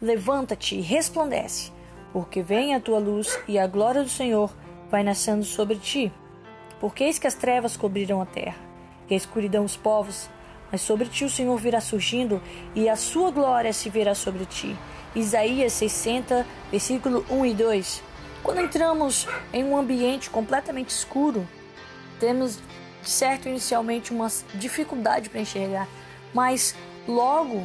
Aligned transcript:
levanta-te 0.00 0.76
e 0.76 0.80
resplandece, 0.80 1.72
porque 2.12 2.42
vem 2.42 2.74
a 2.74 2.80
tua 2.80 2.98
luz 2.98 3.38
e 3.48 3.58
a 3.58 3.66
glória 3.66 4.02
do 4.02 4.08
Senhor 4.08 4.50
vai 4.90 5.02
nascendo 5.02 5.44
sobre 5.44 5.76
ti. 5.76 6.12
Porque 6.80 7.04
eis 7.04 7.18
que 7.18 7.26
as 7.26 7.34
trevas 7.34 7.76
cobriram 7.76 8.20
a 8.20 8.26
terra, 8.26 8.58
e 9.08 9.14
a 9.14 9.16
escuridão 9.16 9.64
os 9.64 9.76
povos, 9.76 10.28
mas 10.70 10.80
sobre 10.80 11.06
ti 11.06 11.24
o 11.24 11.30
Senhor 11.30 11.56
virá 11.56 11.80
surgindo, 11.80 12.42
e 12.74 12.88
a 12.88 12.96
sua 12.96 13.30
glória 13.30 13.72
se 13.72 13.88
verá 13.88 14.14
sobre 14.14 14.44
ti. 14.44 14.76
Isaías 15.14 15.72
60, 15.74 16.44
versículo 16.70 17.24
1 17.30 17.46
e 17.46 17.54
2. 17.54 18.02
Quando 18.42 18.60
entramos 18.60 19.26
em 19.52 19.64
um 19.64 19.76
ambiente 19.76 20.28
completamente 20.28 20.90
escuro, 20.90 21.48
temos 22.18 22.58
certo 23.02 23.48
inicialmente 23.48 24.12
uma 24.12 24.28
dificuldade 24.54 25.30
para 25.30 25.40
enxergar, 25.40 25.88
mas 26.32 26.74
logo 27.06 27.64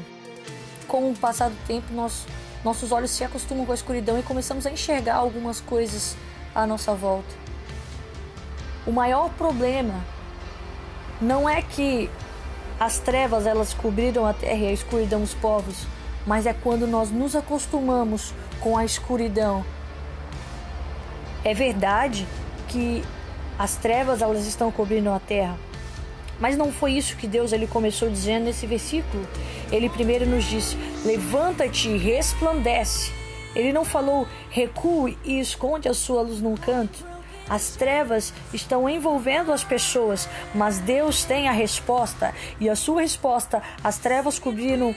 com 0.89 1.09
o 1.09 1.15
passar 1.15 1.49
do 1.49 1.55
tempo 1.65 1.93
nós, 1.93 2.25
nossos 2.65 2.91
olhos 2.91 3.11
se 3.11 3.23
acostumam 3.23 3.65
com 3.65 3.71
a 3.71 3.75
escuridão 3.75 4.19
e 4.19 4.23
começamos 4.23 4.65
a 4.65 4.71
enxergar 4.71 5.15
algumas 5.15 5.61
coisas 5.61 6.17
à 6.53 6.67
nossa 6.67 6.93
volta. 6.93 7.33
O 8.85 8.91
maior 8.91 9.29
problema 9.29 10.03
não 11.21 11.47
é 11.47 11.61
que 11.61 12.09
as 12.77 12.99
trevas 12.99 13.45
elas 13.45 13.73
cobriram 13.73 14.25
a 14.25 14.33
terra 14.33 14.65
e 14.65 14.67
a 14.67 14.73
escuridão 14.73 15.23
os 15.23 15.33
povos, 15.33 15.87
mas 16.27 16.45
é 16.45 16.53
quando 16.53 16.85
nós 16.85 17.09
nos 17.09 17.35
acostumamos 17.35 18.33
com 18.59 18.77
a 18.77 18.83
escuridão 18.83 19.63
é 21.43 21.53
verdade 21.53 22.27
que 22.67 23.03
as 23.57 23.75
trevas 23.75 24.21
elas 24.21 24.45
estão 24.45 24.71
cobrindo 24.71 25.09
a 25.09 25.19
terra. 25.19 25.57
Mas 26.39 26.57
não 26.57 26.71
foi 26.71 26.93
isso 26.93 27.17
que 27.17 27.27
Deus 27.27 27.51
ele 27.51 27.67
começou 27.67 28.09
dizendo 28.09 28.45
nesse 28.45 28.65
versículo. 28.65 29.27
Ele 29.71 29.89
primeiro 29.89 30.25
nos 30.25 30.45
disse: 30.45 30.77
"Levanta-te 31.05 31.95
resplandece". 31.97 33.11
Ele 33.55 33.73
não 33.73 33.83
falou: 33.83 34.27
"Recue 34.49 35.17
e 35.23 35.39
esconde 35.39 35.87
a 35.87 35.93
sua 35.93 36.21
luz 36.21 36.41
num 36.41 36.55
canto". 36.55 37.07
As 37.49 37.71
trevas 37.71 38.31
estão 38.53 38.87
envolvendo 38.87 39.51
as 39.51 39.63
pessoas, 39.63 40.29
mas 40.53 40.77
Deus 40.77 41.23
tem 41.23 41.47
a 41.47 41.51
resposta 41.51 42.33
e 42.59 42.69
a 42.69 42.75
sua 42.75 43.01
resposta 43.01 43.61
às 43.83 43.97
trevas 43.97 44.37
cobrindo 44.37 44.93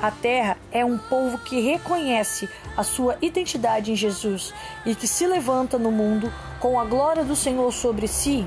a 0.00 0.10
terra 0.10 0.56
é 0.72 0.84
um 0.84 0.98
povo 0.98 1.38
que 1.38 1.60
reconhece 1.60 2.48
a 2.76 2.82
sua 2.82 3.16
identidade 3.22 3.92
em 3.92 3.96
Jesus 3.96 4.52
e 4.84 4.94
que 4.94 5.06
se 5.06 5.26
levanta 5.26 5.78
no 5.78 5.90
mundo 5.90 6.32
com 6.58 6.80
a 6.80 6.84
glória 6.84 7.24
do 7.24 7.36
Senhor 7.36 7.72
sobre 7.72 8.08
si. 8.08 8.46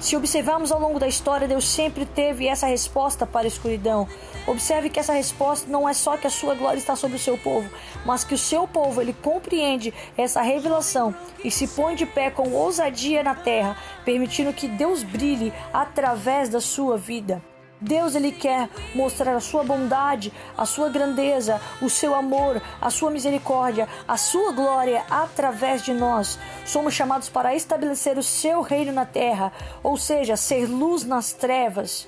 Se 0.00 0.16
observarmos 0.16 0.72
ao 0.72 0.80
longo 0.80 0.98
da 0.98 1.06
história, 1.06 1.46
Deus 1.46 1.68
sempre 1.68 2.06
teve 2.06 2.48
essa 2.48 2.66
resposta 2.66 3.26
para 3.26 3.42
a 3.42 3.48
escuridão. 3.48 4.08
Observe 4.46 4.88
que 4.88 4.98
essa 4.98 5.12
resposta 5.12 5.70
não 5.70 5.86
é 5.86 5.92
só 5.92 6.16
que 6.16 6.26
a 6.26 6.30
sua 6.30 6.54
glória 6.54 6.78
está 6.78 6.96
sobre 6.96 7.18
o 7.18 7.20
seu 7.20 7.36
povo, 7.36 7.70
mas 8.06 8.24
que 8.24 8.34
o 8.34 8.38
seu 8.38 8.66
povo 8.66 9.02
ele 9.02 9.12
compreende 9.12 9.92
essa 10.16 10.40
revelação 10.40 11.14
e 11.44 11.50
se 11.50 11.68
põe 11.68 11.94
de 11.94 12.06
pé 12.06 12.30
com 12.30 12.50
ousadia 12.50 13.22
na 13.22 13.34
terra, 13.34 13.76
permitindo 14.02 14.54
que 14.54 14.68
Deus 14.68 15.02
brilhe 15.02 15.52
através 15.70 16.48
da 16.48 16.62
sua 16.62 16.96
vida. 16.96 17.49
Deus 17.80 18.14
ele 18.14 18.30
quer 18.30 18.68
mostrar 18.94 19.34
a 19.34 19.40
sua 19.40 19.64
bondade, 19.64 20.32
a 20.56 20.66
sua 20.66 20.90
grandeza, 20.90 21.60
o 21.80 21.88
seu 21.88 22.14
amor, 22.14 22.60
a 22.80 22.90
sua 22.90 23.10
misericórdia, 23.10 23.88
a 24.06 24.16
sua 24.16 24.52
glória 24.52 25.02
através 25.08 25.82
de 25.82 25.94
nós. 25.94 26.38
Somos 26.66 26.92
chamados 26.92 27.28
para 27.28 27.54
estabelecer 27.54 28.18
o 28.18 28.22
seu 28.22 28.60
reino 28.60 28.92
na 28.92 29.06
terra, 29.06 29.52
ou 29.82 29.96
seja, 29.96 30.36
ser 30.36 30.66
luz 30.66 31.04
nas 31.04 31.32
trevas. 31.32 32.06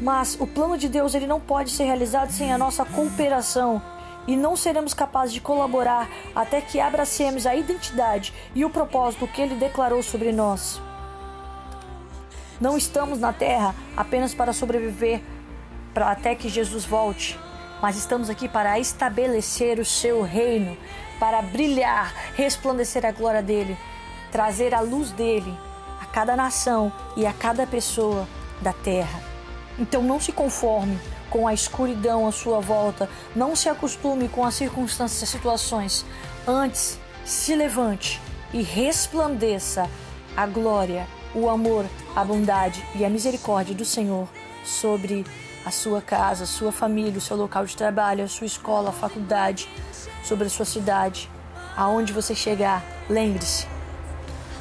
Mas 0.00 0.36
o 0.40 0.46
plano 0.46 0.78
de 0.78 0.88
Deus 0.88 1.14
ele 1.14 1.26
não 1.26 1.40
pode 1.40 1.70
ser 1.70 1.84
realizado 1.84 2.30
sem 2.30 2.52
a 2.52 2.58
nossa 2.58 2.84
cooperação 2.84 3.82
e 4.26 4.36
não 4.36 4.56
seremos 4.56 4.94
capazes 4.94 5.34
de 5.34 5.40
colaborar 5.40 6.08
até 6.34 6.60
que 6.60 6.80
abracemos 6.80 7.46
a 7.46 7.54
identidade 7.54 8.32
e 8.54 8.64
o 8.64 8.70
propósito 8.70 9.26
que 9.26 9.42
ele 9.42 9.54
declarou 9.54 10.02
sobre 10.02 10.32
nós. 10.32 10.80
Não 12.60 12.76
estamos 12.76 13.18
na 13.18 13.32
terra 13.32 13.74
apenas 13.96 14.34
para 14.34 14.52
sobreviver 14.52 15.20
para 15.94 16.10
até 16.10 16.34
que 16.34 16.48
Jesus 16.48 16.84
volte, 16.84 17.38
mas 17.80 17.96
estamos 17.96 18.28
aqui 18.28 18.48
para 18.48 18.78
estabelecer 18.80 19.78
o 19.78 19.84
seu 19.84 20.22
reino, 20.22 20.76
para 21.20 21.40
brilhar, 21.40 22.12
resplandecer 22.34 23.06
a 23.06 23.12
glória 23.12 23.42
dele, 23.42 23.78
trazer 24.32 24.74
a 24.74 24.80
luz 24.80 25.12
dele 25.12 25.56
a 26.00 26.06
cada 26.06 26.34
nação 26.34 26.92
e 27.16 27.24
a 27.24 27.32
cada 27.32 27.66
pessoa 27.66 28.26
da 28.60 28.72
terra. 28.72 29.20
Então 29.78 30.02
não 30.02 30.20
se 30.20 30.32
conforme 30.32 30.98
com 31.30 31.46
a 31.46 31.54
escuridão 31.54 32.26
à 32.26 32.32
sua 32.32 32.60
volta, 32.60 33.08
não 33.34 33.56
se 33.56 33.68
acostume 33.68 34.28
com 34.28 34.44
as 34.44 34.54
circunstâncias 34.54 35.22
e 35.22 35.26
situações. 35.32 36.04
Antes, 36.46 36.98
se 37.24 37.54
levante 37.54 38.20
e 38.52 38.62
resplandeça 38.62 39.88
a 40.36 40.46
glória 40.46 41.06
o 41.34 41.48
amor, 41.48 41.86
a 42.14 42.24
bondade 42.24 42.84
e 42.94 43.04
a 43.04 43.10
misericórdia 43.10 43.74
do 43.74 43.84
Senhor 43.84 44.28
sobre 44.64 45.24
a 45.64 45.70
sua 45.70 46.00
casa, 46.00 46.44
a 46.44 46.46
sua 46.46 46.70
família, 46.70 47.18
o 47.18 47.20
seu 47.20 47.36
local 47.36 47.64
de 47.64 47.76
trabalho, 47.76 48.24
a 48.24 48.28
sua 48.28 48.46
escola, 48.46 48.90
a 48.90 48.92
faculdade, 48.92 49.68
sobre 50.22 50.46
a 50.46 50.50
sua 50.50 50.64
cidade. 50.64 51.30
Aonde 51.76 52.12
você 52.12 52.34
chegar, 52.34 52.84
lembre-se, 53.08 53.66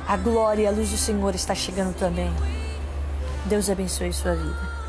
a 0.08 0.18
glória 0.18 0.64
e 0.64 0.68
a 0.68 0.72
luz 0.72 0.90
do 0.90 0.98
Senhor 0.98 1.36
está 1.36 1.54
chegando 1.54 1.96
também. 1.96 2.32
Deus 3.46 3.70
abençoe 3.70 4.12
sua 4.12 4.36
vida. 4.36 4.83